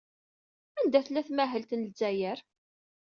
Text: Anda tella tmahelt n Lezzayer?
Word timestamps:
Anda 0.79 0.99
tella 1.05 1.21
tmahelt 1.27 1.71
n 1.75 1.81
Lezzayer? 1.85 2.39